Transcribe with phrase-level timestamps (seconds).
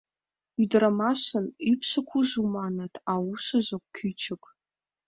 [0.63, 4.43] —Ӱдырамашын ӱпшӧ кужу, маныт, а ушыжо кӱчык.